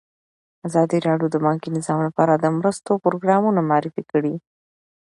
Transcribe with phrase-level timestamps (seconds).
[0.67, 4.35] ازادي راډیو د بانکي نظام لپاره د مرستو پروګرامونه معرفي کړي.